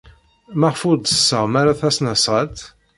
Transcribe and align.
Maɣef 0.59 0.81
ur 0.89 0.95
d-tessaɣem 0.97 1.53
ara 1.61 1.79
tasnasɣalt? 1.79 2.59